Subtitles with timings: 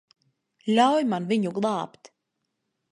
[0.79, 2.13] Ļauj man viņu glābt.